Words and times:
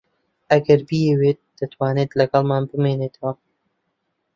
ئەگەر 0.51 0.79
بیەوێت 0.87 1.39
دەتوانێت 1.59 2.11
لەگەڵمان 2.19 2.63
بمێنێتەوە. 2.71 3.31